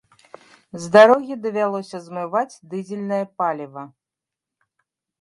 З 0.85 0.89
дарогі 0.95 1.33
давялося 1.43 1.97
змываць 2.07 2.59
дызельнае 2.75 3.23
паліва. 3.43 3.89